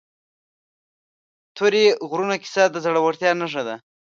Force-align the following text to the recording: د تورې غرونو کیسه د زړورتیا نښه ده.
د 0.03 0.03
تورې 1.57 1.85
غرونو 2.09 2.35
کیسه 2.43 2.63
د 2.69 2.75
زړورتیا 2.85 3.31
نښه 3.41 3.63
ده. 3.67 3.75